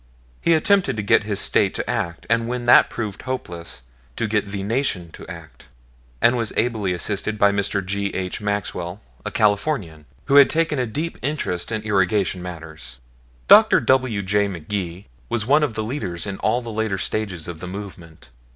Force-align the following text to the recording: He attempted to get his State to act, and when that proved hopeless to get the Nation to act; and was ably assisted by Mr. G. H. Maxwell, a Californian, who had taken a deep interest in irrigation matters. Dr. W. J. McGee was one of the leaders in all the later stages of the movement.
He 0.41 0.55
attempted 0.55 0.97
to 0.97 1.03
get 1.03 1.25
his 1.25 1.39
State 1.39 1.75
to 1.75 1.87
act, 1.87 2.25
and 2.27 2.47
when 2.47 2.65
that 2.65 2.89
proved 2.89 3.21
hopeless 3.21 3.83
to 4.15 4.25
get 4.25 4.47
the 4.47 4.63
Nation 4.63 5.11
to 5.11 5.27
act; 5.27 5.67
and 6.23 6.35
was 6.35 6.51
ably 6.57 6.91
assisted 6.91 7.37
by 7.37 7.51
Mr. 7.51 7.85
G. 7.85 8.07
H. 8.15 8.41
Maxwell, 8.41 8.99
a 9.23 9.29
Californian, 9.29 10.05
who 10.25 10.37
had 10.37 10.49
taken 10.49 10.79
a 10.79 10.87
deep 10.87 11.19
interest 11.21 11.71
in 11.71 11.83
irrigation 11.83 12.41
matters. 12.41 12.97
Dr. 13.47 13.79
W. 13.79 14.23
J. 14.23 14.47
McGee 14.47 15.05
was 15.29 15.45
one 15.45 15.61
of 15.61 15.75
the 15.75 15.83
leaders 15.83 16.25
in 16.25 16.37
all 16.39 16.63
the 16.63 16.71
later 16.71 16.97
stages 16.97 17.47
of 17.47 17.59
the 17.59 17.67
movement. 17.67 18.29